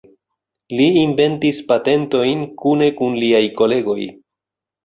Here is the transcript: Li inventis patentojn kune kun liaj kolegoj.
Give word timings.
Li 0.77 0.87
inventis 1.01 1.59
patentojn 1.73 2.43
kune 2.65 2.91
kun 3.03 3.21
liaj 3.25 3.43
kolegoj. 3.61 4.01